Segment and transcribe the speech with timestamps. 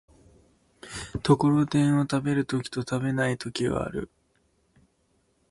[1.21, 4.09] ところてんを食べる時と食べない時がある。